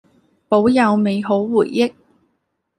[0.49, 1.93] 保有美好回憶